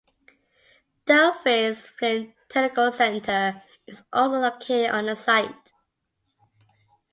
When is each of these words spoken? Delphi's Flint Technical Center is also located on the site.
Delphi's 1.05 1.85
Flint 1.89 2.33
Technical 2.49 2.91
Center 2.91 3.61
is 3.85 4.01
also 4.11 4.39
located 4.39 4.89
on 4.89 5.05
the 5.05 5.15
site. 5.15 5.73